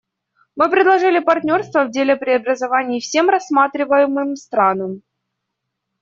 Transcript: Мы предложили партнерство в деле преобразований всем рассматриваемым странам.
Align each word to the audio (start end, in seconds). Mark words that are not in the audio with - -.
Мы 0.55 0.67
предложили 0.71 1.19
партнерство 1.19 1.83
в 1.85 1.91
деле 1.91 2.15
преобразований 2.15 2.99
всем 2.99 3.29
рассматриваемым 3.29 4.35
странам. 4.35 5.03